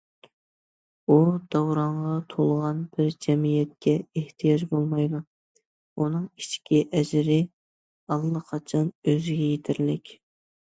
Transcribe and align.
ئۇ، 1.07 1.17
داۋراڭغا 1.55 2.13
تولغان 2.33 2.79
بىر 2.95 3.11
جەمئىيەتكە 3.25 3.93
ئېھتىياج 4.21 4.63
بولمايدۇ، 4.73 5.21
ئۇنىڭ 6.01 6.25
ئىچكى 6.41 6.81
ئەجرى 7.01 7.37
ئاللىقاچان 8.15 8.91
ئۆزىگە 9.13 9.53
يېتەرلىك. 9.53 10.17